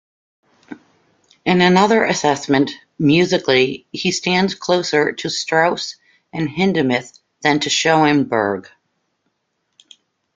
[1.45, 5.95] In another assessment, Musically, he stands closer to Strauss
[6.33, 8.67] and Hindemith than to Schoenberg.